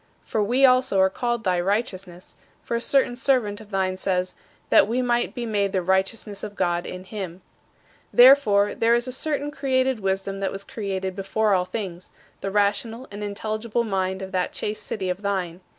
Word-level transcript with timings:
For 0.25 0.41
we 0.41 0.65
also 0.65 0.99
are 0.99 1.11
called 1.11 1.43
thy 1.43 1.59
righteousness, 1.61 2.35
for 2.63 2.73
a 2.73 2.81
certain 2.81 3.15
servant 3.15 3.61
of 3.61 3.69
thine 3.69 3.97
says, 3.97 4.33
"That 4.71 4.87
we 4.87 5.03
might 5.03 5.35
be 5.35 5.45
made 5.45 5.73
the 5.73 5.83
righteousness 5.83 6.41
of 6.41 6.55
God 6.55 6.87
in 6.87 7.03
him." 7.03 7.43
Therefore, 8.11 8.73
there 8.73 8.95
is 8.95 9.07
a 9.07 9.11
certain 9.11 9.51
created 9.51 9.99
wisdom 9.99 10.39
that 10.39 10.51
was 10.51 10.63
created 10.63 11.15
before 11.15 11.53
all 11.53 11.65
things: 11.65 12.09
the 12.39 12.49
rational 12.49 13.07
and 13.11 13.23
intelligible 13.23 13.83
mind 13.83 14.23
of 14.23 14.31
that 14.31 14.53
chaste 14.53 14.87
city 14.87 15.11
of 15.11 15.21
thine. 15.21 15.61